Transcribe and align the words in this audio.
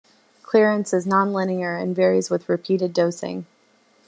Clearance 0.41 0.93
is 0.93 1.05
nonlinear 1.05 1.79
and 1.79 1.95
varies 1.95 2.31
with 2.31 2.49
repeated 2.49 2.91
dosing. 2.91 3.45